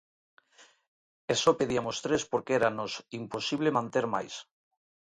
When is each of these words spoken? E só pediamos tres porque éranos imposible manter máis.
E 1.31 1.33
só 1.43 1.51
pediamos 1.59 1.97
tres 2.05 2.21
porque 2.31 2.51
éranos 2.59 2.91
imposible 3.21 3.75
manter 3.77 4.05
máis. 4.13 4.33